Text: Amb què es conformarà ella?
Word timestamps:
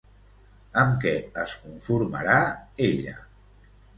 Amb 0.83 0.95
què 1.03 1.11
es 1.41 1.53
conformarà 1.65 2.37
ella? 2.87 3.17